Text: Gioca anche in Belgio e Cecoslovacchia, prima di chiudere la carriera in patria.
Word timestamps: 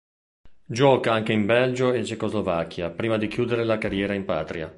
Gioca 0.65 1.13
anche 1.13 1.31
in 1.31 1.45
Belgio 1.45 1.93
e 1.93 2.03
Cecoslovacchia, 2.03 2.89
prima 2.89 3.17
di 3.17 3.27
chiudere 3.27 3.63
la 3.63 3.77
carriera 3.77 4.15
in 4.15 4.25
patria. 4.25 4.67